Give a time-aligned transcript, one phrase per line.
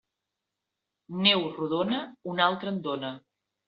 [1.27, 2.03] Neu redona,
[2.35, 3.19] una altra en dóna.